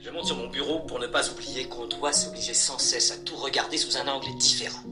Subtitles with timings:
[0.00, 3.16] Je monte sur mon bureau pour ne pas oublier qu'on doit s'obliger sans cesse à
[3.24, 4.84] tout regarder sous un angle différent.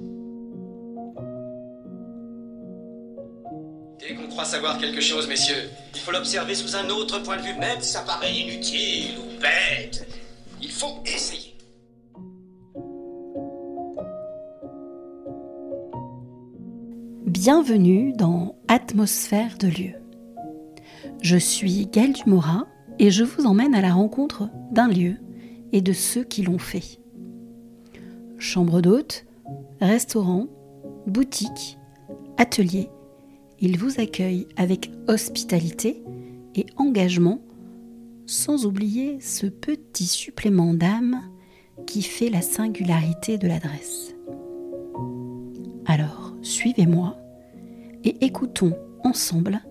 [4.01, 7.43] Dès qu'on croit savoir quelque chose, messieurs, il faut l'observer sous un autre point de
[7.43, 10.07] vue, même si ça paraît inutile ou bête.
[10.61, 11.55] Il faut essayer.
[17.25, 20.04] Bienvenue dans Atmosphère de lieu.
[21.25, 22.67] Je suis Gaëlle Dumora
[22.99, 25.15] et je vous emmène à la rencontre d'un lieu
[25.73, 27.01] et de ceux qui l'ont fait.
[28.37, 29.25] Chambre d'hôte,
[29.81, 30.49] restaurant,
[31.07, 31.79] boutique,
[32.37, 32.91] atelier,
[33.59, 36.05] il vous accueille avec hospitalité
[36.57, 37.41] et engagement,
[38.27, 41.23] sans oublier ce petit supplément d'âme
[41.87, 44.15] qui fait la singularité de l'adresse.
[45.87, 47.17] Alors, suivez-moi
[48.05, 49.63] et écoutons ensemble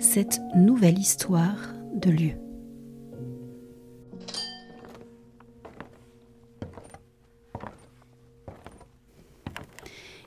[0.00, 2.32] cette nouvelle histoire de lieu.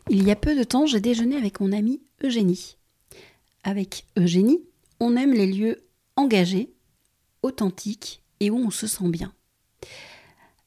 [0.09, 2.77] Il y a peu de temps, j'ai déjeuné avec mon amie Eugénie.
[3.63, 4.63] Avec Eugénie,
[4.99, 5.83] on aime les lieux
[6.15, 6.71] engagés,
[7.41, 9.33] authentiques et où on se sent bien.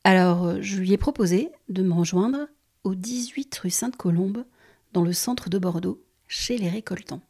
[0.02, 2.48] Alors, je lui ai proposé de me rejoindre
[2.82, 4.44] au 18 rue Sainte-Colombe,
[4.92, 7.22] dans le centre de Bordeaux, chez les récoltants.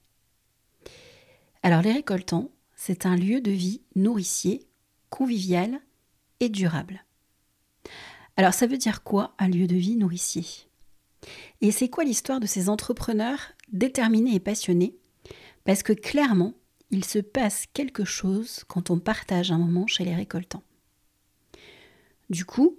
[1.67, 4.69] Alors, les récoltants, c'est un lieu de vie nourricier,
[5.11, 5.81] convivial
[6.39, 7.05] et durable.
[8.36, 10.45] Alors, ça veut dire quoi un lieu de vie nourricier?
[11.62, 13.41] Et c'est quoi l'histoire de ces entrepreneurs
[13.73, 14.97] déterminés et passionnés?
[15.64, 16.55] Parce que clairement,
[16.92, 20.62] il se passe quelque chose quand on partage un moment chez les récoltants.
[22.30, 22.77] Du coup,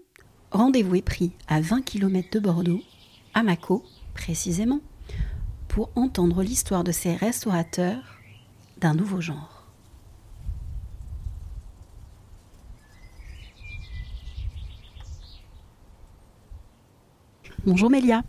[0.52, 2.82] rendez-vous est pris à 20 km de Bordeaux,
[3.34, 4.80] à Mâcon précisément,
[5.68, 8.17] pour entendre l'histoire de ces restaurateurs
[8.80, 9.66] d'un nouveau genre.
[17.66, 18.21] Bonjour Mélia.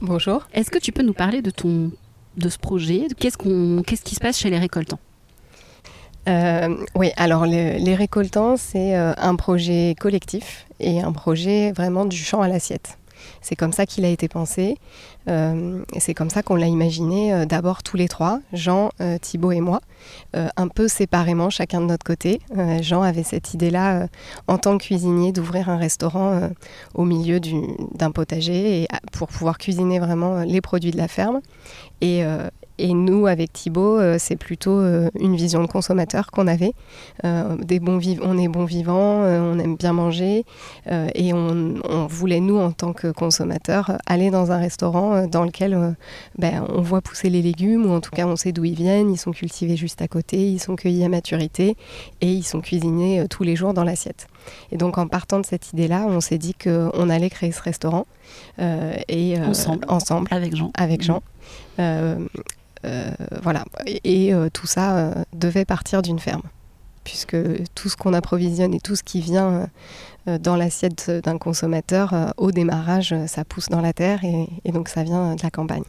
[0.00, 0.46] Bonjour.
[0.52, 1.90] Est-ce que tu peux nous parler de ton
[2.36, 3.06] de ce projet?
[3.18, 5.00] Qu'est-ce qu'on qu'est-ce qui se passe chez les récoltants?
[6.28, 12.04] Euh, oui, alors le- les récoltants, c'est euh, un projet collectif et un projet vraiment
[12.04, 12.98] du champ à l'assiette.
[13.40, 14.76] C'est comme ça qu'il a été pensé
[15.28, 19.52] euh, c'est comme ça qu'on l'a imaginé euh, d'abord tous les trois, Jean, euh, Thibaut
[19.52, 19.80] et moi,
[20.32, 22.40] un peu séparément, chacun de notre côté.
[22.80, 24.06] Jean avait cette idée-là
[24.46, 26.48] en tant que cuisinier d'ouvrir un restaurant
[26.94, 27.60] au milieu du-
[27.94, 31.40] d'un potager à- pour pouvoir cuisiner vraiment les produits de la ferme.
[32.78, 36.72] Et nous, avec Thibaut, euh, c'est plutôt euh, une vision de consommateur qu'on avait.
[37.24, 40.44] Euh, des bons on est bons vivants, euh, on aime bien manger,
[41.14, 45.96] et on, on voulait, nous, en tant que consommateurs, aller dans un restaurant dans lequel
[46.38, 49.10] ben, on voit pousser les légumes, ou en tout cas on sait d'où ils viennent,
[49.10, 51.76] ils sont cultivés juste à côté, ils sont cueillis à maturité,
[52.20, 54.28] et ils sont cuisinés tous les jours dans l'assiette.
[54.70, 58.06] Et donc en partant de cette idée-là, on s'est dit qu'on allait créer ce restaurant.
[58.58, 59.84] et, Ensemble.
[59.88, 61.22] ensemble avec Jean avec Jean.
[61.78, 62.26] Euh, euh,
[63.42, 63.64] voilà.
[63.86, 66.42] Et, euh, tout ça euh, devait partir d'une ferme.
[67.04, 67.36] Puisque
[67.74, 69.68] tout ce qu'on approvisionne et tout ce qui vient
[70.28, 74.48] euh, dans l'assiette d'un consommateur, euh, au démarrage, euh, ça pousse dans la terre et,
[74.64, 75.84] et donc ça vient de la campagne.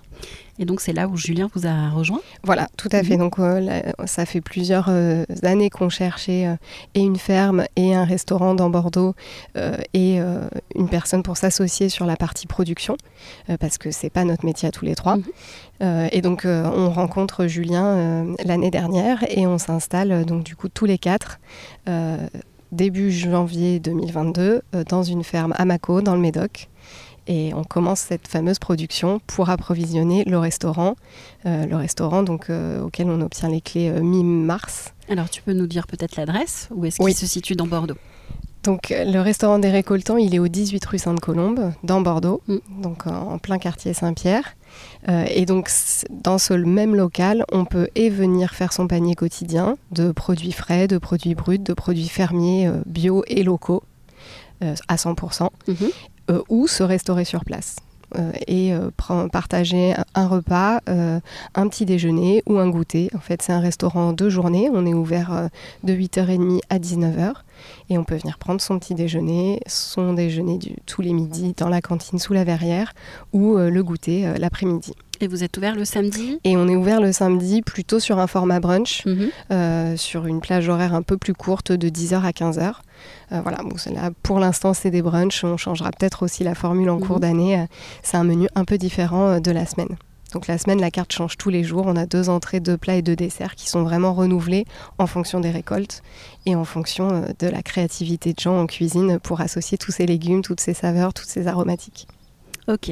[0.59, 2.19] Et donc c'est là où Julien vous a rejoint?
[2.43, 3.13] Voilà, tout à fait.
[3.13, 3.19] Mhm.
[3.19, 6.55] Donc euh, là, ça fait plusieurs euh, années qu'on cherchait euh,
[6.93, 9.15] et une ferme et un restaurant dans Bordeaux
[9.93, 10.19] et
[10.75, 12.97] une personne pour s'associer sur la partie production
[13.59, 15.17] parce que c'est pas notre métier à tous les trois.
[15.17, 16.09] Mhm.
[16.11, 20.97] Et donc on rencontre Julien l'année dernière et on s'installe donc du coup tous les
[20.97, 21.39] quatre.
[22.71, 26.69] Début janvier 2022, euh, dans une ferme à Mâcon, dans le Médoc.
[27.31, 30.95] Et on commence cette fameuse production pour approvisionner le restaurant
[31.45, 34.93] euh, le restaurant donc, euh, auquel on obtient les clés euh, mi-mars.
[35.09, 37.13] Alors tu peux nous dire peut-être l'adresse Où est-ce qu'il Oui.
[37.13, 37.97] se situe dans Bordeaux?
[38.63, 42.57] Donc le restaurant des récoltants, il est au 18 rue Sainte-Colombe, dans Bordeaux, Mm.
[42.81, 44.55] donc en, plein quartier Saint-Pierre.
[45.07, 45.69] Euh, et donc
[46.09, 50.87] dans ce même local, on peut et venir faire son panier quotidien de produits frais,
[50.87, 53.81] de produits bruts, de produits fermiers euh, bio et locaux
[54.61, 55.75] euh, à 100%, Mhm.
[55.79, 55.87] euh,
[56.49, 57.75] ou se restaurer sur place.
[58.17, 58.89] euh, et euh,
[59.31, 61.19] partager un- repas, euh,
[61.53, 63.11] un petit déjeuner ou un goûter.
[63.15, 64.67] En fait, c'est un restaurant de journée.
[64.73, 65.47] On est ouvert euh,
[65.83, 67.33] de 8h30 à 19h
[67.89, 71.69] et on peut venir prendre son petit déjeuner, son déjeuner du, tous les midis dans
[71.69, 72.93] la cantine sous la verrière
[73.33, 74.93] ou euh, le goûter euh, l'après-midi.
[75.21, 76.39] Et vous êtes ouvert le samedi?
[76.45, 79.29] Et on est ouvert le samedi plutôt sur un format brunch, Mhm.
[79.51, 82.81] euh, sur une plage horaire un peu plus courte de 10h à 15h.
[83.33, 86.55] Euh, voilà, bon, c'est là, pour l'instant c'est des brunchs, on changera peut-être aussi la
[86.55, 87.05] formule en Mhm.
[87.05, 87.65] cours d'année.
[88.01, 89.97] C'est un menu un peu différent de la semaine.
[90.33, 91.85] Donc la semaine, la carte change tous les jours.
[91.87, 94.65] On a deux entrées, deux plats et deux desserts qui sont vraiment renouvelés
[94.97, 96.03] en fonction des récoltes
[96.45, 100.05] et en fonction euh, de la créativité de gens en cuisine pour associer tous ces
[100.05, 102.07] légumes, toutes ces saveurs, toutes ces aromatiques.
[102.67, 102.91] Ok.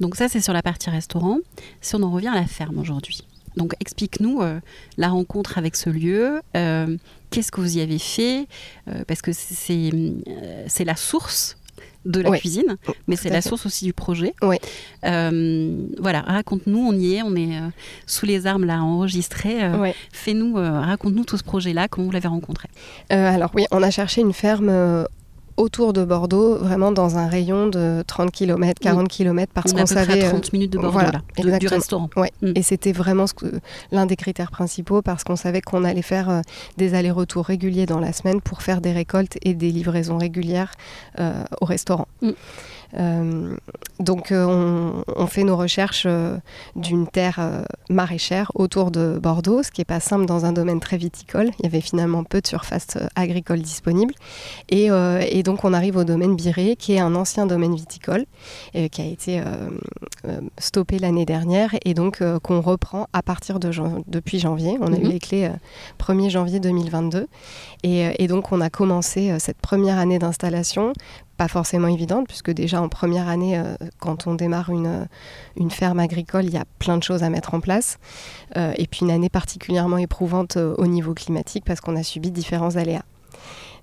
[0.00, 1.38] Donc ça, c'est sur la partie restaurant.
[1.80, 3.26] Si on en revient à la ferme aujourd'hui.
[3.56, 4.58] Donc explique-nous euh,
[4.96, 6.96] la rencontre avec ce lieu, euh,
[7.30, 8.48] qu'est-ce que vous y avez fait,
[9.06, 9.90] parce que c'est
[10.66, 11.56] c'est la source
[12.04, 14.34] de la cuisine, mais c'est la source aussi du projet.
[14.42, 14.56] Oui.
[15.04, 17.68] Euh, voilà, raconte-nous, on y est, on est euh,
[18.06, 19.64] sous les armes là, enregistrés.
[19.64, 22.68] Euh, fais-nous, raconte-nous tout ce projet-là, comment vous l'avez rencontré?
[23.10, 25.06] alors oui, on a cherché une ferme
[25.56, 30.18] autour de Bordeaux, vraiment dans un rayon de 30 km, 40 km, parce qu'on savait...
[30.18, 32.10] Près 30 minutes de Bordeaux, voilà, là, du restaurant.
[32.16, 32.32] Ouais.
[32.42, 32.52] Mm.
[32.54, 33.26] Et c'était vraiment
[33.92, 36.42] l'un des critères principaux, parce qu'on savait qu'on allait faire
[36.76, 40.72] des allers-retours réguliers dans la semaine pour faire des récoltes et des livraisons régulières
[41.60, 42.08] au restaurant.
[42.22, 42.32] Mm.
[42.96, 43.56] Euh,
[43.98, 46.36] donc euh, on, fait nos recherches euh,
[46.76, 50.96] d'une terre maraîchère autour de Bordeaux, ce qui n'est pas simple dans un domaine très
[50.96, 51.50] viticole.
[51.58, 54.14] Il y avait finalement peu de surface agricole disponible.
[54.68, 54.90] Et,
[55.44, 58.24] donc on arrive au domaine Biré, qui est un ancien domaine viticole,
[58.72, 59.42] qui a été
[60.58, 63.70] stoppé l'année dernière et donc qu'on reprend à partir de
[64.08, 64.76] depuis janvier.
[64.80, 65.10] On a eu mhm.
[65.10, 65.50] les clés
[66.00, 67.26] 1er janvier 2022.
[67.82, 70.92] Et, et, donc on a commencé cette première année d'installation
[71.36, 75.04] pas forcément évidente, puisque déjà en première année, euh, quand on démarre une, euh,
[75.56, 77.98] une, ferme agricole, il y a plein de choses à mettre en place.
[78.56, 82.76] Euh, et puis une année particulièrement éprouvante au niveau climatique, parce qu'on a subi différents
[82.76, 83.04] aléas.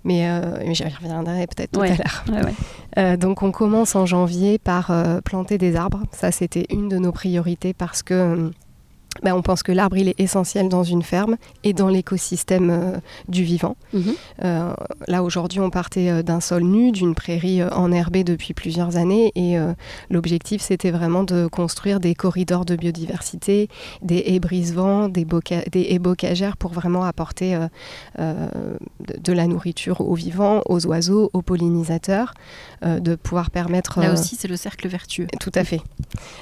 [0.04, 0.28] Mais,
[0.74, 3.18] j'y reviendrai peut-être tout à l'heure.
[3.18, 4.92] donc on commence en janvier par
[5.24, 6.04] planter des arbres.
[6.12, 8.52] Ça, c'était une de nos priorités parce que
[9.24, 12.98] ben, on pense que l'arbre il est essentiel dans une ferme et dans l'écosystème euh,
[13.28, 13.76] du vivant.
[13.94, 14.14] Mhm.
[14.44, 14.74] Euh,
[15.08, 19.58] là aujourd'hui on partait euh, d'un sol nu, d'une prairie enherbée depuis plusieurs années et
[20.10, 23.68] l'objectif c'était vraiment de construire des corridors de biodiversité,
[24.02, 25.26] des haies brise-vent, des,
[25.72, 27.58] des, haies bocagères pour vraiment apporter
[28.18, 32.34] de, la nourriture aux vivants, aux oiseaux, aux pollinisateurs,
[32.84, 34.00] de pouvoir permettre...
[34.02, 35.28] Là aussi c'est le cercle vertueux.
[35.40, 35.82] Tout à fait.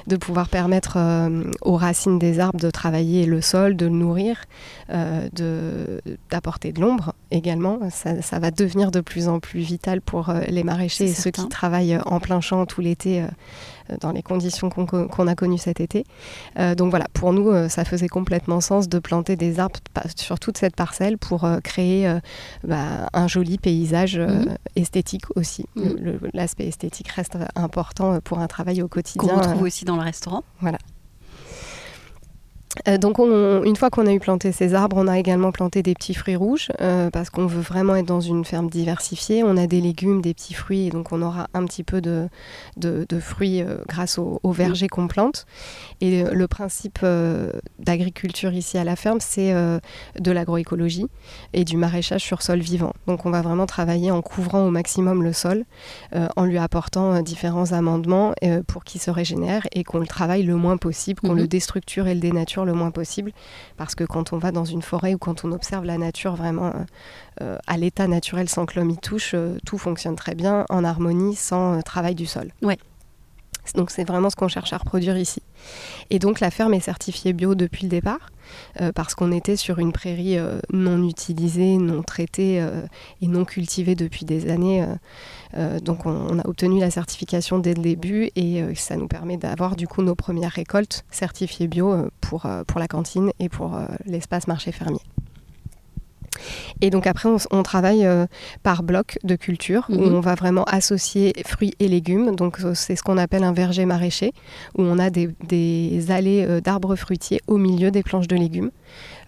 [0.06, 0.98] De pouvoir permettre
[1.62, 4.44] aux racines des arbres de travailler le sol, de le nourrir,
[4.90, 5.28] euh,
[6.30, 7.80] d'apporter de, l'ombre également.
[7.90, 11.48] Ça, va devenir de plus en plus vital pour euh, les maraîchers et ceux qui
[11.48, 13.22] travaillent en plein champ tout l'été.
[13.22, 13.26] Euh,
[14.00, 16.04] dans les conditions qu'on a connues cet été.
[16.76, 19.80] donc voilà, pour nous, ça faisait complètement sens de planter des arbres
[20.14, 22.08] sur toute cette parcelle pour créer
[22.62, 24.56] bah, un joli paysage mhm.
[24.76, 25.66] esthétique aussi.
[25.74, 26.20] Mhm.
[26.34, 29.28] L'aspect esthétique reste important pour un travail au quotidien.
[29.28, 30.44] Qu'on retrouve aussi dans le restaurant.
[30.60, 30.78] Voilà.
[32.88, 35.94] Euh, donc, une fois qu'on a eu planté ces arbres, on a également planté des
[35.94, 39.42] petits fruits rouges euh, parce qu'on veut vraiment être dans une ferme diversifiée.
[39.42, 42.28] On a des légumes, des petits fruits, et donc on aura un petit peu de,
[43.20, 45.46] fruits euh, grâce au, au verger qu'on plante.
[46.00, 47.04] Et le principe
[47.78, 51.06] d'agriculture ici à la ferme, c'est de l'agroécologie
[51.52, 52.92] et du maraîchage sur sol vivant.
[53.06, 55.64] Donc, on va vraiment travailler en couvrant au maximum le sol,
[56.36, 58.32] en lui apportant différents amendements
[58.66, 61.48] pour qu'il se régénère et qu'on le travaille le moins possible, qu'on le mhm.
[61.48, 63.32] déstructure et le dénature le moins possible.
[63.76, 66.68] Parce que quand on va dans une forêt ou quand on observe la nature vraiment
[66.68, 66.72] euh,
[67.42, 70.84] euh, à l'état naturel sans que l'homme y touche, euh, tout fonctionne très bien en
[70.84, 72.52] harmonie sans travail du sol.
[73.74, 75.42] Donc c'est vraiment ce qu'on cherche à reproduire ici.
[76.10, 78.30] Et donc la ferme est certifiée bio depuis le départ,
[78.80, 82.82] euh, parce qu'on était sur une prairie euh, non utilisée, non traitée euh,
[83.22, 84.84] et non cultivée depuis des années.
[85.82, 89.86] donc on, a obtenu la certification dès le début et ça nous permet d'avoir du
[89.86, 95.00] coup nos premières récoltes certifiées bio pour, pour la cantine et pour l'espace marché fermier.
[96.80, 98.26] Et donc après, on, travaille euh,
[98.62, 100.14] par bloc de culture où mhm.
[100.14, 102.34] on va vraiment associer fruits et légumes.
[102.34, 104.32] Donc euh, c'est ce qu'on appelle un verger maraîcher
[104.76, 105.30] où on a des,
[106.10, 108.70] allées euh, d'arbres fruitiers au milieu des planches de légumes.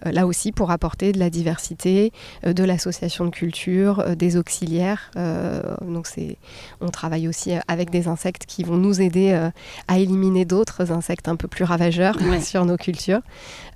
[0.05, 2.11] Euh, là aussi pour apporter de la diversité,
[2.45, 5.11] euh, de l'association de culture, euh, des auxiliaires.
[5.15, 6.37] donc c'est,
[6.81, 9.49] on travaille aussi avec des insectes qui vont nous aider
[9.87, 13.21] à éliminer d'autres insectes un peu plus ravageurs sur nos cultures.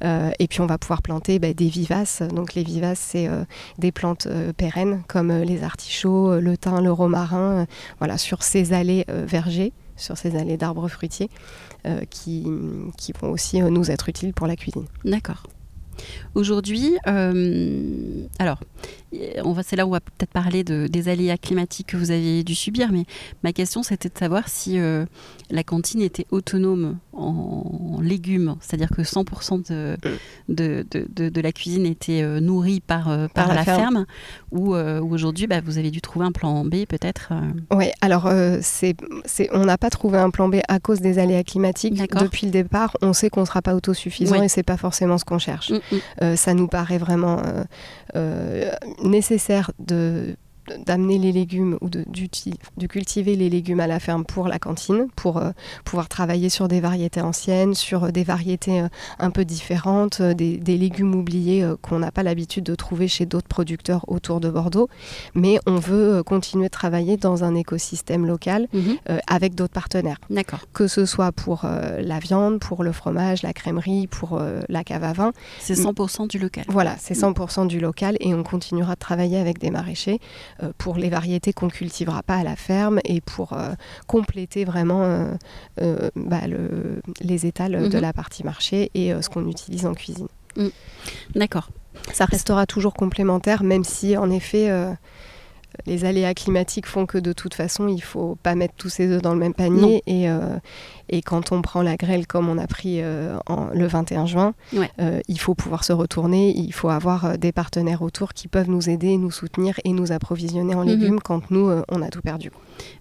[0.03, 2.21] et puis on va pouvoir planter bah, des vivaces.
[2.21, 3.29] Donc les vivaces, c'est
[3.77, 7.65] des plantes pérennes comme les artichauts, le thym, le romarin,
[7.99, 11.29] voilà, sur ces allées vergers sur ces allées d'arbres fruitiers
[12.09, 12.45] qui,
[12.97, 14.85] qui, vont aussi nous être utiles pour la cuisine.
[15.03, 15.43] D'accord.
[16.35, 18.59] Aujourd'hui, euh, alors,
[19.43, 22.11] on va, c'est là où on va peut-être parler de, des aléas climatiques que vous
[22.11, 23.05] avez dû subir, mais
[23.43, 25.05] ma question c'était de savoir si euh,
[25.49, 29.97] la cantine était autonome en légumes, c'est-à-dire que 100% de,
[30.49, 34.05] de, de, de, la cuisine était euh, nourrie par, euh, par, la, ferme,
[34.51, 37.31] ou, aujourd'hui bah, vous avez dû trouver un plan B peut-être
[37.71, 38.29] Oui, alors
[38.61, 41.95] c'est, c'est, on n'a pas trouvé un plan B à cause des aléas climatiques.
[42.17, 45.25] Depuis le départ, on sait qu'on ne sera pas autosuffisant et c'est pas forcément ce
[45.25, 45.71] qu'on cherche.
[45.71, 46.35] Mm, mm.
[46.35, 47.41] ça nous paraît vraiment
[49.03, 50.35] nécessaire de
[50.85, 52.05] d'amener les légumes ou de,
[52.77, 55.51] de, cultiver les légumes à la ferme pour la cantine, pour euh,
[55.85, 58.87] pouvoir travailler sur des variétés anciennes, sur euh, des variétés euh,
[59.19, 64.05] un peu différentes, des, légumes oubliés qu'on n'a pas l'habitude de trouver chez d'autres producteurs
[64.07, 64.89] autour de Bordeaux.
[65.33, 68.97] Mais on veut continuer de travailler dans un écosystème local mhm.
[69.25, 70.19] avec d'autres partenaires.
[70.29, 70.59] D'accord.
[70.73, 75.13] Que ce soit pour la viande, pour le fromage, la crèmerie, pour la cave à
[75.13, 75.31] vin.
[75.59, 76.65] C'est 100% du local.
[76.67, 80.19] Voilà, c'est 100% du local et on continuera de travailler avec des maraîchers
[80.77, 83.73] pour les variétés qu'on cultivera pas à la ferme et pour euh,
[84.07, 85.03] compléter vraiment
[85.81, 86.41] euh, bah,
[87.21, 88.01] les étals de mhm.
[88.01, 90.27] la partie marché et ce qu'on utilise en cuisine.
[90.55, 90.67] Mm.
[91.35, 91.69] D'accord.
[92.13, 94.69] Ça restera toujours complémentaire, même si en effet
[95.85, 99.21] les aléas climatiques font que de toute façon, il faut pas mettre tous ses œufs
[99.21, 100.01] dans le même panier.
[100.07, 100.57] Et, euh,
[101.09, 104.53] et, quand on prend la grêle comme on a pris euh, en, le 21 juin,
[104.99, 106.53] euh, il faut pouvoir se retourner.
[106.57, 110.75] Il faut avoir des partenaires autour qui peuvent nous aider, nous soutenir et nous approvisionner
[110.75, 110.87] en mhm.
[110.87, 112.51] légumes quand nous, on a tout perdu.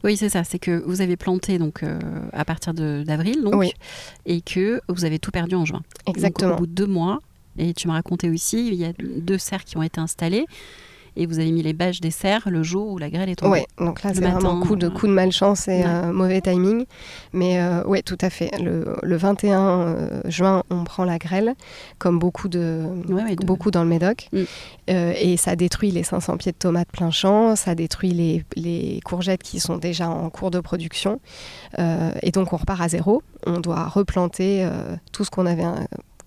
[0.04, 0.44] Oui, c'est ça.
[0.44, 1.84] C'est que vous avez planté donc
[2.32, 3.64] à partir d'avril, donc,
[4.26, 5.82] et que vous avez tout perdu en juin.
[6.06, 6.54] Exactement.
[6.54, 7.20] au bout de deux mois,
[7.58, 10.46] et tu m'as raconté aussi, il y a deux serres qui ont été installées
[11.16, 13.64] et vous avez mis les bâches des serres le jour où la grêle est tombée.
[13.78, 16.84] Oui, donc là c'est vraiment coup de, coup de malchance et euh, mauvais timing.
[17.32, 18.50] Mais euh, oui, tout à fait.
[18.60, 21.54] Le, 21 euh, juin, on prend la grêle,
[21.98, 22.84] comme beaucoup, de,
[23.44, 24.28] beaucoup dans le Médoc.
[24.32, 24.42] Mm.
[24.88, 29.42] et ça détruit les 500 pieds de tomates plein champ, ça détruit les, les courgettes
[29.42, 31.20] qui sont déjà en cours de production.
[31.78, 33.22] et donc on repart à zéro.
[33.46, 34.68] On doit replanter
[35.12, 35.64] tout ce qu'on avait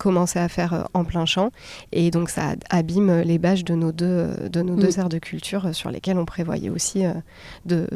[0.00, 1.50] commencer à faire euh, en plein champ.
[1.92, 5.00] Et donc ça abîme les bâches de nos deux, euh, de nos deux mm.
[5.00, 7.04] aires de culture euh, sur lesquelles on prévoyait aussi
[7.66, 7.86] de,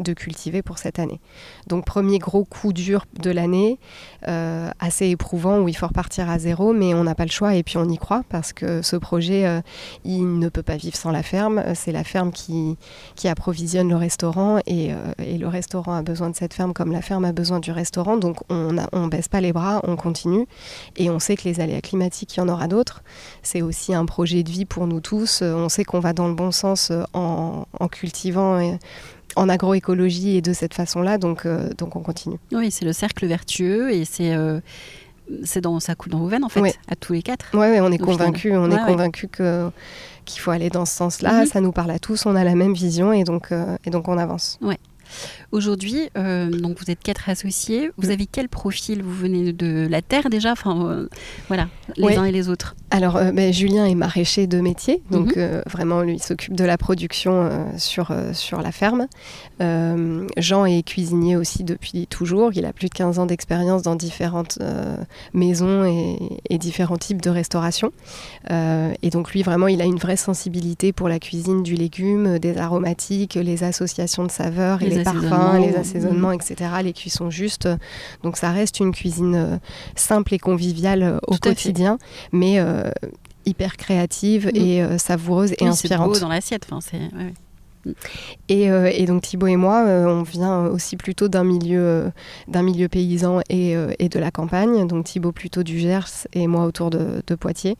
[0.00, 1.20] de, cultiver pour cette année.
[1.68, 3.78] Donc premier gros coup dur de l'année,
[4.24, 7.62] assez éprouvant où il faut repartir à zéro, mais on n'a pas le choix et
[7.62, 9.62] puis on y croit parce que ce projet,
[10.04, 11.62] il ne peut pas vivre sans la ferme.
[11.74, 12.76] C'est la ferme qui,
[13.14, 17.02] qui approvisionne le restaurant et, et, le restaurant a besoin de cette ferme comme la
[17.02, 18.16] ferme a besoin du restaurant.
[18.16, 20.46] Donc on ne baisse pas les bras, on continue
[20.96, 23.02] et on sait que les les aléas climatiques, il y en aura d'autres.
[23.42, 25.42] C'est aussi un projet de vie pour nous tous.
[25.42, 28.76] Euh, on sait qu'on va dans le bon sens euh, en, cultivant
[29.36, 32.38] en agroécologie et de cette façon-là, donc, euh, donc on continue.
[32.52, 34.34] Oui, c'est le cercle vertueux et c'est
[35.44, 37.46] c'est dans ça coule dans vos veines en fait, à tous les quatre.
[37.54, 39.70] Oui, ouais, on est convaincus, on est convaincu que
[40.24, 41.40] qu'il faut aller dans ce sens-là.
[41.40, 41.46] Mhm.
[41.46, 43.50] Ça nous parle à tous, on a la même vision et donc
[43.84, 44.58] et donc on avance.
[44.62, 44.78] Ouais.
[45.50, 47.90] Aujourd'hui, euh, donc vous êtes quatre associés.
[47.96, 49.02] Vous avez quel profil?
[49.02, 50.52] Vous venez de la terre déjà?
[50.52, 51.08] Enfin, euh,
[51.48, 52.74] voilà, les uns et les autres.
[52.92, 55.62] Alors, euh, ben, Julien est maraîcher de métier, donc mhm.
[55.66, 59.06] vraiment, lui, il s'occupe de la production sur, sur la ferme.
[60.36, 62.50] Jean est cuisinier aussi depuis toujours.
[62.54, 64.58] Il a plus de 15 ans d'expérience dans différentes
[65.32, 66.18] maisons et,
[66.50, 67.92] et, différents types de restauration.
[68.50, 72.58] et donc, lui, vraiment, il a une vraie sensibilité pour la cuisine du légume, des
[72.58, 76.34] aromatiques, les associations de saveurs et les parfums, les assaisonnements, mm.
[76.34, 77.68] etc., les cuissons justes.
[78.22, 79.56] Donc ça reste une cuisine euh,
[79.96, 81.98] simple et conviviale euh, au quotidien,
[82.32, 82.81] mais euh,
[83.44, 84.56] hyper créative mm.
[84.56, 86.14] et savoureuse et inspirante.
[86.14, 86.66] C'est dans l'assiette.
[86.70, 87.00] Enfin, c'est...
[88.48, 92.12] Et, et, donc Thibaut et moi, on vient aussi plutôt d'un milieu,
[92.46, 94.86] d'un milieu paysan et, et, de la campagne.
[94.86, 97.76] Donc Thibaut plutôt du Gers et moi autour de, de Poitiers.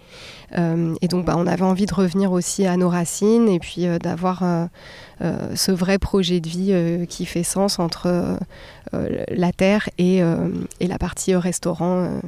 [0.56, 4.42] et donc bah, on avait envie de revenir aussi à nos racines et puis d'avoir
[5.23, 8.09] euh, ce vrai projet de vie euh, qui fait sens entre
[8.94, 10.21] euh, la terre et,
[10.80, 12.21] et, la partie restaurant.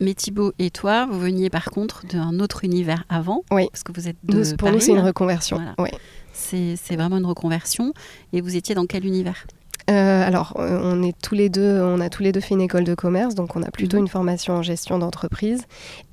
[0.00, 3.42] Mais Thibaut et toi, vous veniez par contre d'un autre univers avant.
[3.50, 3.68] Oui.
[3.72, 5.60] Parce que vous êtes de Pour nous, c'est une reconversion.
[5.78, 5.90] Oui.
[6.32, 7.92] C'est vraiment une reconversion.
[8.32, 9.46] Et vous étiez dans quel univers?
[9.88, 12.60] Euh, alors, euh, on est tous les deux, on a tous les deux fait une
[12.60, 14.04] école de commerce, donc on a plutôt mhm.
[14.04, 15.64] une formation en gestion d'entreprise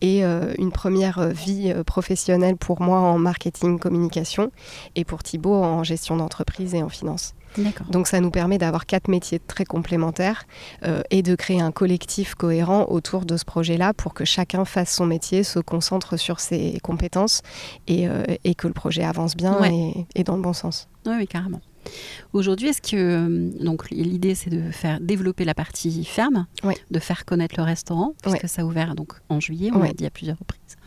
[0.02, 4.52] et euh, une première vie professionnelle pour moi en marketing communication
[4.96, 7.34] et pour Thibaut en gestion d'entreprise et en finance.
[7.90, 10.46] Donc ça nous permet d'avoir quatre métiers très complémentaires
[11.10, 15.06] et de créer un collectif cohérent autour de ce projet-là pour que chacun fasse son
[15.06, 17.42] métier, se concentre sur ses compétences
[17.88, 18.08] et,
[18.58, 19.60] que le projet avance bien
[20.16, 20.88] et, dans le bon sens.
[21.06, 21.62] Oui, oui carrément.
[22.32, 26.48] Aujourd'hui, est-ce que euh, donc l'idée c'est de faire développer la partie ferme,
[26.92, 30.06] de faire connaître le restaurant puisque ça a ouvert donc en juillet, on l'a dit
[30.06, 30.78] à plusieurs reprises.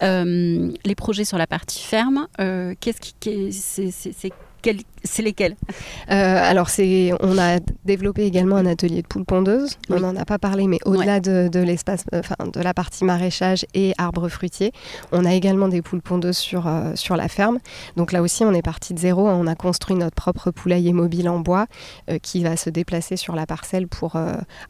[0.00, 4.32] les projets sur la partie ferme, qu'est-ce qui, c'est
[5.06, 5.56] c'est lesquels
[6.10, 9.78] euh, Alors, c'est, on a développé également un atelier de poules pondeuses.
[9.90, 13.64] On n'en a pas parlé, mais au-delà de, l'espace, euh, enfin, de la partie maraîchage
[13.74, 14.72] et arbres fruitiers,
[15.12, 17.58] on a également des poules pondeuses sur, euh, sur la ferme.
[17.96, 19.28] Donc là aussi, on est parti de zéro.
[19.28, 21.66] On a construit notre propre poulailler mobile en bois
[22.22, 24.16] qui va se déplacer sur la parcelle pour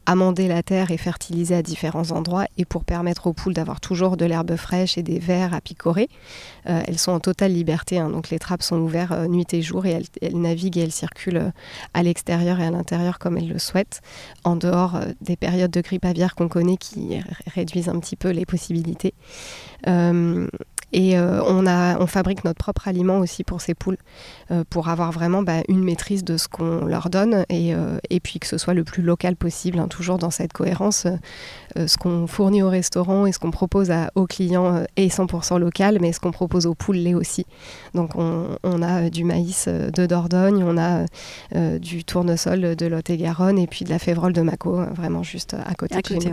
[0.05, 4.17] amender la terre et fertiliser à différents endroits et pour permettre aux poules d'avoir toujours
[4.17, 6.09] de l'herbe fraîche et des vers à picorer.
[6.65, 8.09] elles sont en totale liberté, hein.
[8.09, 9.91] donc les trappes sont ouvertes nuit et jour et
[10.21, 11.51] elles, naviguent et elles circulent euh,
[11.93, 14.01] à l'extérieur et à l'intérieur comme elles le souhaitent,
[14.43, 17.19] en dehors euh, des périodes de grippe aviaire qu'on connaît qui
[17.53, 19.13] réduisent un petit peu les possibilités.
[19.87, 20.47] Euh,
[20.93, 23.97] et euh, on, a, on fabrique notre propre aliment aussi pour ces poules,
[24.51, 28.19] euh, pour avoir vraiment bah, une maîtrise de ce qu'on leur donne et, euh, et,
[28.19, 31.05] puis que ce soit le plus local possible, hein, toujours dans cette cohérence.
[31.75, 35.97] ce qu'on fournit au restaurant et ce qu'on propose à, aux clients est 100% local,
[36.01, 37.45] mais ce qu'on propose aux poules l'est aussi.
[37.93, 41.05] Donc on, on, a du maïs de Dordogne, on a
[41.79, 45.95] du tournesol de Lot-et-Garonne et puis de la févrole de Mako, vraiment juste à côté,
[45.95, 46.31] à côté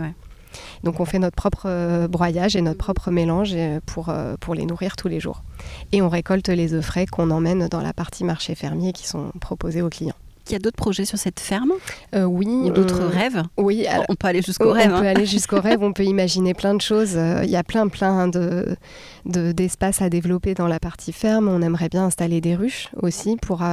[0.83, 4.55] donc on fait notre propre euh, broyage et notre propre mélange euh, pour, euh, pour
[4.55, 5.43] les nourrir tous les jours.
[5.91, 9.31] Et on récolte les œufs frais qu'on emmène dans la partie marché fermier qui sont
[9.41, 10.15] proposés aux clients.
[10.47, 11.71] Il y a d'autres projets sur cette ferme?
[12.13, 12.69] Oui.
[12.69, 13.41] D'autres rêves?
[13.57, 13.87] Oui.
[14.09, 14.91] on peut aller jusqu'au rêve.
[14.93, 15.09] On peut hein.
[15.09, 17.17] aller jusqu'au rêve, on peut imaginer plein de choses.
[17.43, 18.75] Il y a plein, plein de,
[19.25, 21.47] d'espaces à développer dans la partie ferme.
[21.47, 23.63] On aimerait bien installer des ruches aussi pour,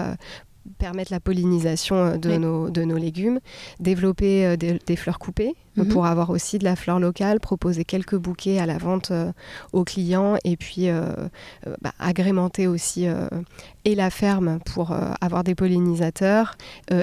[0.78, 3.40] permettre la pollinisation de, nos, de nos légumes,
[3.78, 5.88] développer des fleurs coupées Mhm.
[5.88, 9.32] pour avoir aussi de la fleur locale, proposer quelques bouquets à la vente euh,
[9.72, 11.12] aux clients et puis euh,
[11.66, 13.06] euh, bah, agrémenter aussi
[13.84, 16.56] et la ferme pour avoir des pollinisateurs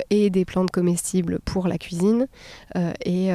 [0.09, 2.27] et des plantes comestibles pour la cuisine.
[3.05, 3.31] et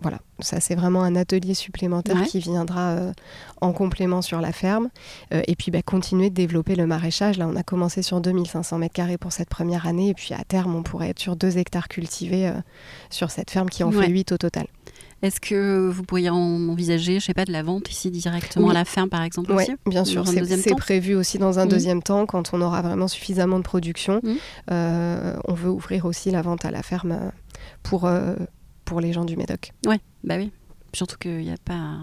[0.00, 2.96] voilà, ça c'est vraiment un atelier supplémentaire qui viendra
[3.60, 4.90] en complément sur la ferme.
[5.32, 7.38] et puis bah, continuer de développer le maraîchage.
[7.38, 10.74] Là, on a commencé sur 2500 m2 pour cette première année et puis à terme,
[10.74, 12.52] on pourrait être sur 2 hectares cultivés
[13.10, 14.66] sur cette ferme qui en fait 8 au total.
[15.22, 18.84] Est-ce que vous pourriez envisager, je sais pas, de la vente ici directement à la
[18.84, 20.26] ferme, par exemple Oui, bien sûr.
[20.26, 21.68] C'est prévu aussi dans un mmh.
[21.68, 24.20] deuxième temps, quand on aura vraiment suffisamment de production.
[24.22, 24.34] Mmh.
[24.70, 27.30] Euh, on veut ouvrir aussi la vente à la ferme euh,
[27.82, 28.34] pour, euh,
[28.84, 29.72] pour les gens du Médoc.
[29.86, 30.50] Oui, bah oui.
[30.92, 31.96] Surtout qu'il n'y a pas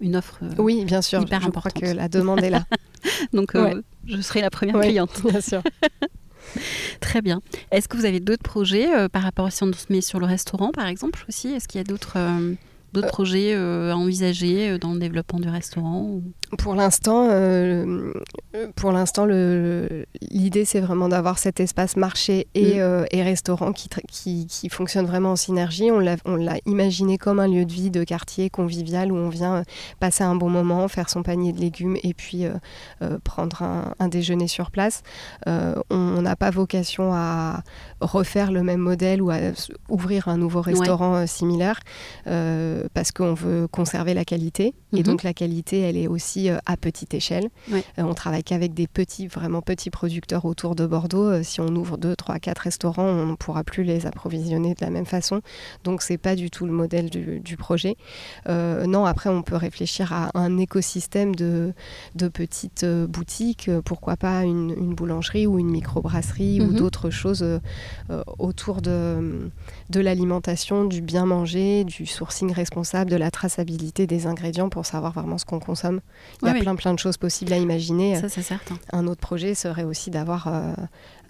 [0.00, 1.20] une offre oui, bien sûr.
[1.20, 1.74] hyper je importante.
[1.74, 2.64] crois que la demande est là.
[3.32, 3.56] Donc,
[4.06, 5.22] je serai la première cliente.
[5.22, 5.62] Bien sûr.
[7.00, 7.40] Très bien.
[7.70, 10.20] Est-ce que vous avez d'autres projets euh, par rapport à si on se met sur
[10.20, 11.48] le restaurant, par exemple, aussi?
[11.48, 12.54] Est-ce qu'il y a d'autres euh,
[12.92, 16.20] d'autres euh, projets euh, à envisager euh, dans le développement du restaurant
[16.58, 17.28] Pour l'instant,
[18.76, 23.06] pour l'instant, l'idée c'est vraiment d'avoir cet espace marché et, mm.
[23.10, 25.90] et restaurant qui, qui, qui, fonctionne vraiment en synergie.
[25.90, 29.64] On l'a imaginé comme un lieu de vie de quartier convivial où on vient
[30.00, 32.44] passer un bon moment, faire son panier de légumes et puis
[33.24, 35.02] prendre un, un, déjeuner sur place.
[35.46, 37.62] on n'a pas vocation à
[38.00, 39.38] refaire le même modèle ou à
[39.88, 41.80] ouvrir un nouveau restaurant similaire
[42.94, 44.74] parce qu'on veut conserver la qualité.
[44.92, 45.02] Et mhm.
[45.02, 47.48] donc la qualité, elle est aussi euh, à petite échelle.
[47.72, 51.24] Euh, on travaille qu'avec des petits, vraiment petits producteurs autour de Bordeaux.
[51.24, 54.84] Euh, si on ouvre 2, 3, 4 restaurants, on ne pourra plus les approvisionner de
[54.84, 55.40] la même façon.
[55.84, 57.96] Donc c'est pas du tout le modèle du, projet.
[58.48, 61.72] non, après on peut réfléchir à un écosystème de,
[62.14, 63.70] de petites boutiques.
[63.84, 66.76] Pourquoi pas une, boulangerie ou une microbrasserie ou mhm.
[66.76, 67.44] d'autres choses
[68.38, 69.50] autour de,
[69.90, 74.86] de l'alimentation, du bien manger, du sourcing responsable responsable de la traçabilité des ingrédients pour
[74.86, 76.00] savoir vraiment ce qu'on consomme.
[76.42, 78.16] Il y a plein plein de choses possibles à imaginer.
[78.20, 78.78] Ça, c'est certain.
[78.92, 80.72] Un autre projet serait aussi d'avoir euh,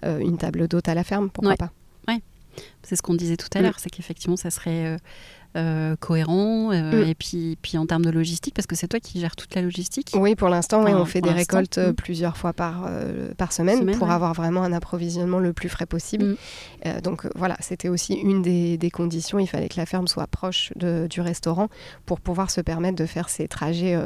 [0.05, 1.71] euh, une table d'hôte à la ferme, pourquoi pas
[2.07, 2.21] Oui,
[2.81, 4.97] c'est ce qu'on disait tout à l'heure, c'est qu'effectivement, ça serait
[5.55, 7.09] euh, euh, cohérent euh, mm.
[7.09, 9.61] et puis, puis en termes de logistique parce que c'est toi qui gères toute la
[9.61, 11.95] logistique Oui, pour l'instant, on fait des récoltes euh, mm.
[11.95, 12.89] plusieurs fois par,
[13.37, 16.35] par semaine, pour avoir vraiment un approvisionnement le plus frais possible.
[16.85, 17.01] Mm.
[17.01, 19.39] donc voilà, c'était aussi une des, des, conditions.
[19.39, 21.69] Il fallait que la ferme soit proche de, du restaurant
[22.05, 23.97] pour pouvoir se permettre de faire ces trajets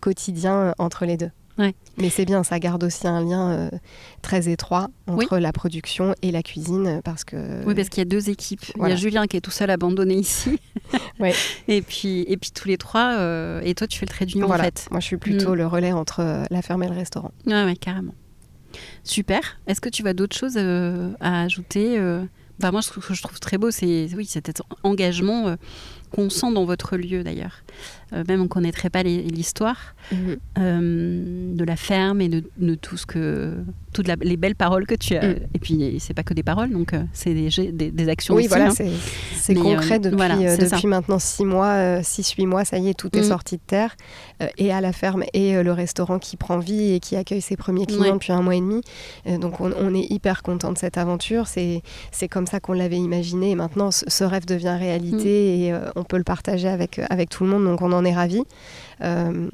[0.00, 1.30] quotidiens entre les deux.
[1.58, 3.70] Mais c'est bien, ça garde aussi un lien euh,
[4.22, 8.08] très étroit entre la production et la cuisine parce que oui, parce qu'il y a
[8.08, 8.64] deux équipes.
[8.76, 10.58] Il y a Julien qui est tout seul abandonné ici,
[11.68, 13.14] et puis et puis tous les trois.
[13.18, 14.88] Euh, et toi, tu fais le trait d'union en fait.
[14.90, 15.58] Moi, je suis plutôt mm.
[15.58, 17.30] le relais entre euh, la ferme et le restaurant.
[17.46, 18.14] Ouais, ouais carrément.
[19.04, 19.60] Super.
[19.68, 22.00] Est-ce que tu as d'autres choses à ajouter
[22.60, 25.56] bah, moi, ce que je trouve très beau, c'est oui, cet engagement
[26.14, 27.62] qu'on sent dans votre lieu d'ailleurs.
[28.12, 30.36] Euh, même on ne connaîtrait pas l'histoire Mhm.
[30.58, 33.54] euh, de la ferme et de, de tout ce que
[33.94, 35.26] toutes la- les belles paroles que tu as.
[35.26, 35.36] Mm.
[35.54, 38.42] Et puis c'est pas que des paroles, donc euh, c'est des, des, des actions Oui,
[38.42, 38.48] aussi.
[38.48, 38.74] voilà, hein.
[39.36, 42.88] c'est Mais, concret euh, depuis, voilà, euh, depuis maintenant 6 mois, 6-8 mois, ça y
[42.90, 43.24] est, tout est Mm.
[43.24, 43.96] sorti de terre,
[44.42, 47.40] euh, et à la ferme, et euh, le restaurant qui prend vie et qui accueille
[47.40, 48.12] ses premiers clients Ouais.
[48.12, 48.82] depuis un mois et demi.
[49.26, 51.82] Euh, donc on, on est hyper content de cette aventure, c'est
[52.30, 55.60] comme ça qu'on l'avait imaginé, et maintenant ce, rêve devient réalité, Mm.
[55.62, 58.04] et euh, on peut le partager avec, euh, avec tout le monde, donc on en
[58.04, 58.42] est ravis.
[59.02, 59.48] Euh,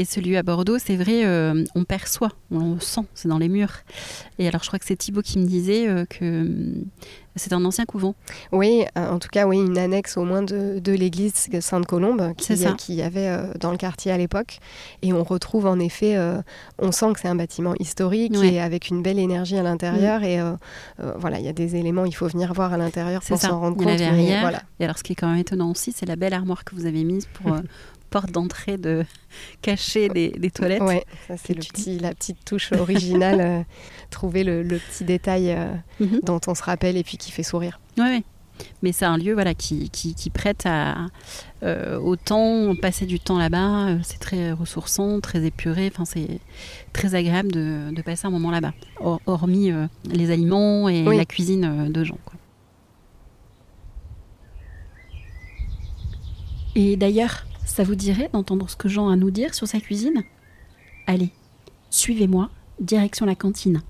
[0.00, 3.50] Et celui à Bordeaux, c'est vrai, euh, on perçoit, on le sent, c'est dans les
[3.50, 3.80] murs.
[4.38, 6.84] Et alors je crois que c'est Thibaut qui me disait euh, que hum,
[7.36, 8.14] c'est un ancien couvent.
[8.50, 12.54] Oui, euh, en tout cas, oui, une annexe au moins de, de l'église Sainte-Colombe qui,
[12.78, 14.58] qui avait euh, dans le quartier à l'époque.
[15.02, 16.40] Et on retrouve en effet, euh,
[16.78, 18.50] on sent que c'est un bâtiment historique Ouais.
[18.50, 18.54] Mm.
[18.54, 20.22] et avec une belle énergie à l'intérieur.
[20.24, 20.52] Et euh,
[21.02, 23.60] euh, voilà, il y a des éléments, il faut venir voir à l'intérieur pour s'en
[23.60, 23.98] rendre Il compte.
[23.98, 24.62] mais voilà.
[24.80, 26.86] Et alors ce qui est quand même étonnant aussi, c'est la belle armoire que vous
[26.86, 27.60] avez mise pour euh,
[28.10, 29.04] porte d'entrée de
[29.62, 30.82] cachée des, des toilettes.
[30.82, 33.62] Ouais, ça c'est le petit, la petite touche originale, euh,
[34.10, 36.20] trouver le, le petit détail euh, Mhm.
[36.24, 37.80] dont on se rappelle et puis qui fait sourire.
[37.98, 38.22] Ouais, ouais.
[38.82, 41.06] Mais c'est un lieu voilà, qui, qui, qui prête à
[41.62, 43.88] euh, autant passer du temps là-bas.
[43.88, 45.90] euh, C'est très ressourçant, très épuré.
[45.90, 46.40] Enfin, c'est
[46.92, 48.74] très agréable de, de passer un moment là-bas.
[48.98, 49.72] Hor- hormis
[50.04, 51.16] les aliments et Oui.
[51.16, 52.34] la cuisine de quoi.
[56.74, 59.78] Et d'ailleurs, ça vous dirait d'entendre ce que Jean a à nous dire sur sa
[59.80, 60.24] cuisine?
[61.06, 61.30] Allez,
[61.88, 63.80] suivez-moi, direction la cantine.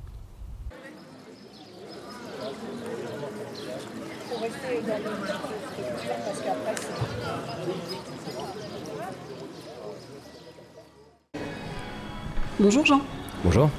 [12.58, 13.00] Bonjour Jean.
[13.42, 13.70] Bonjour.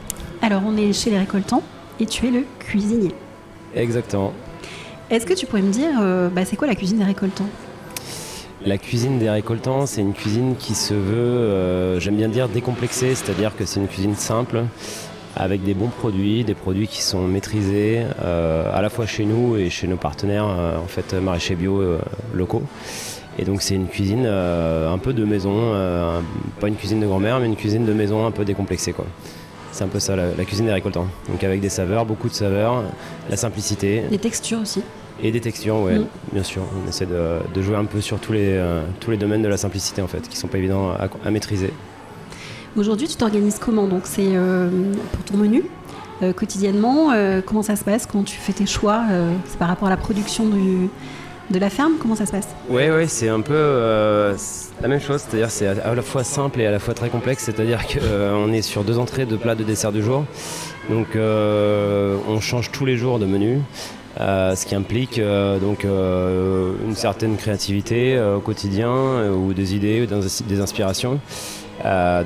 [0.41, 1.61] Alors on est chez les récoltants
[1.99, 3.13] et tu es le cuisinier.
[3.75, 4.33] Exactement.
[5.11, 7.49] Est-ce que tu pourrais me dire, euh, bah, c'est quoi la cuisine des récoltants?
[8.63, 13.15] La cuisine des récoltants, c'est une cuisine qui se veut, euh, j'aime bien dire, décomplexée,
[13.15, 14.65] c'est-à-dire que c'est une cuisine simple,
[15.35, 19.57] avec des bons produits, des produits qui sont maîtrisés, euh, à la fois chez nous
[19.57, 21.81] et chez nos partenaires, euh, en fait, maraîchers bio
[22.35, 22.61] locaux.
[23.39, 25.73] Et donc c'est une cuisine un peu de maison,
[26.59, 28.91] pas une cuisine de grand-mère, mais une cuisine de maison un peu décomplexée.
[28.91, 29.05] quoi.
[29.71, 31.07] C'est un peu ça, la, la cuisine des récoltants.
[31.29, 32.83] Donc avec des saveurs, beaucoup de saveurs,
[33.29, 34.03] la simplicité.
[34.11, 34.83] Les textures aussi.
[35.23, 36.05] Et des textures, ouais, Mm.
[36.33, 36.63] bien sûr.
[36.83, 39.47] On essaie de, de jouer un peu sur tous les, euh, tous les domaines de
[39.47, 41.71] la simplicité, en fait, qui sont pas évidents à, à maîtriser.
[42.75, 43.85] Aujourd'hui, tu t'organises comment?
[43.87, 44.69] Donc, c'est euh,
[45.11, 45.63] pour ton menu
[46.23, 47.11] euh, quotidiennement.
[47.45, 48.05] comment ça se passe?
[48.05, 49.03] Comment tu fais tes choix
[49.47, 50.87] C'est par rapport à la production du,
[51.49, 51.93] de la ferme?
[51.99, 52.47] Comment ça se passe?
[52.69, 54.35] Ouais, ouais, c'est un peu euh,
[54.81, 57.43] la même chose, c'est-à-dire c'est à la fois simple et à la fois très complexe,
[57.43, 60.23] c'est-à-dire qu'on est sur deux entrées, deux plats, deux desserts du jour.
[60.89, 63.59] Donc euh, on change tous les jours de menu.
[64.19, 70.01] Euh, ce qui implique euh, donc euh, une certaine créativité au quotidien ou des idées,
[70.01, 71.19] ou des, inspirations.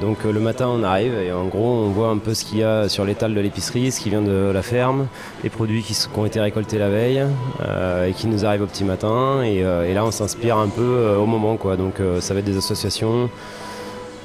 [0.02, 2.64] Donc le matin on arrive et en gros on voit un peu ce qu'il y
[2.64, 5.08] a sur l'étal de l'épicerie, ce qui vient de la ferme,
[5.44, 7.24] les produits qui, ont été récoltés la veille
[8.06, 11.26] et qui nous arrivent au petit matin et, et là on s'inspire un peu au
[11.26, 11.78] moment quoi.
[11.78, 13.30] Donc ça va être des associations,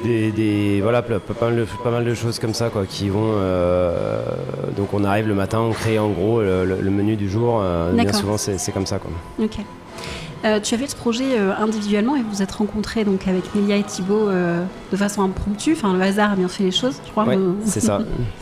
[0.02, 3.32] des, des- voilà pas, mal de, pas mal de choses comme ça quoi qui vont
[3.36, 4.20] euh,
[4.76, 7.60] donc on arrive le matin on crée en gros le, menu du jour.
[7.62, 9.10] euh, bien souvent c'est comme ça quoi.
[9.42, 9.58] Ok.
[10.42, 13.54] Euh, tu as fait ce projet euh, individuellement et vous vous êtes rencontrés donc avec
[13.54, 15.72] Nélia et Thibaut euh, de façon impromptue.
[15.72, 17.24] Enfin, le hasard a bien fait les choses, je crois.
[17.26, 17.36] Ouais,
[17.66, 18.00] c'est ça.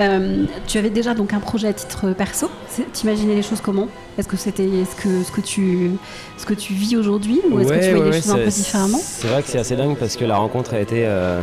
[0.00, 2.48] Euh, tu avais déjà donc un projet à titre perso.
[2.92, 3.88] T'imaginais les choses comment?
[4.16, 5.90] Est-ce que c'était ce que ce que tu
[6.36, 8.46] ce que tu vis aujourd'hui ou est-ce que tu voyais ouais, les choses un peu
[8.50, 8.98] différemment?
[9.02, 11.40] C'est vrai que c'est assez dingue parce que la rencontre a été euh,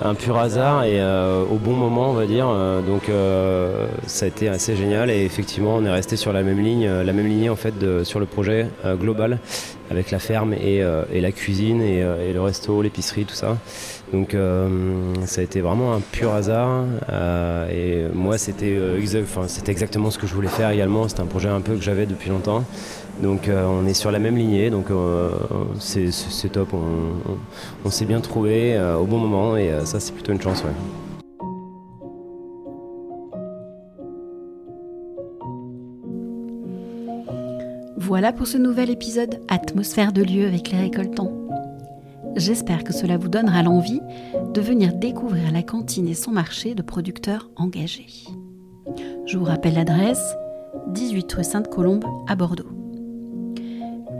[0.00, 2.46] un pur hasard et euh, au bon moment, on va dire.
[2.86, 3.10] Donc
[4.06, 7.12] ça a été assez génial et effectivement, on est resté sur la même ligne, la
[7.12, 8.68] même lignée en fait de- sur le projet
[9.00, 9.38] global
[9.90, 13.56] avec la ferme et, et la cuisine et, et le resto, l'épicerie, tout ça.
[14.12, 18.98] Donc euh, ça a été vraiment un pur hasard euh, et moi c'était euh,
[19.48, 21.08] c'était exactement ce que je voulais faire également.
[21.08, 22.64] C'était un projet un peu que j'avais depuis longtemps.
[23.22, 24.86] Donc on est sur la même lignée, donc
[25.80, 26.68] c'est top.
[27.84, 30.62] On, s'est bien trouvé au bon moment et ça c'est plutôt une chance.
[37.96, 41.47] Voilà pour ce nouvel épisode Atmosphère de lieu avec les récoltants.
[42.38, 44.00] J'espère que cela vous donnera l'envie
[44.54, 48.06] de venir découvrir la cantine et son marché de producteurs engagés.
[49.26, 50.36] Je vous rappelle l'adresse
[50.86, 52.70] 18 rue Sainte-Colombe à Bordeaux.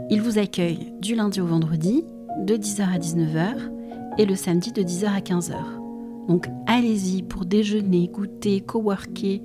[0.09, 2.03] Il vous accueille du lundi au vendredi
[2.41, 3.55] de 10h à 19h
[4.17, 5.55] et le samedi de 10h à 15h.
[6.27, 9.41] Donc allez-y pour déjeuner, goûter, coworker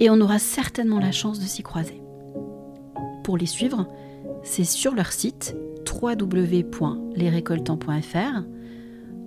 [0.00, 2.02] et on aura certainement la chance de s'y croiser.
[3.22, 3.86] Pour les suivre,
[4.42, 5.54] c'est sur leur site
[6.00, 8.42] www.lesrécoltants.fr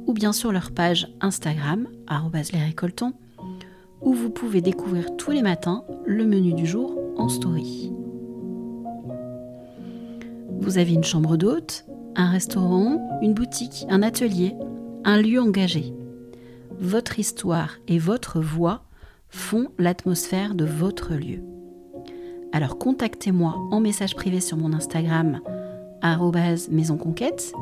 [0.08, 1.88] ou bien sur leur page Instagram,
[2.34, 3.14] lesrécoltants,
[4.02, 7.94] où vous pouvez découvrir tous les matins le menu du jour en story.
[10.60, 14.56] Vous avez une chambre d'hôte, un restaurant, une boutique, un atelier,
[15.04, 15.94] un lieu engagé.
[16.80, 18.84] Votre histoire et votre voix
[19.30, 21.42] font l'atmosphère de votre lieu.
[22.52, 25.40] Alors contactez-moi en message privé sur mon Instagram
[26.70, 27.54] maisonconquête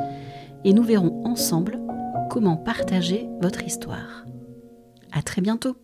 [0.65, 1.79] et nous verrons ensemble
[2.29, 4.25] comment partager votre histoire.
[5.11, 5.75] À très bientôt.